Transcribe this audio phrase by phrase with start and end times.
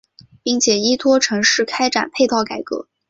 [0.41, 2.87] 并且依托城市开展配套改革。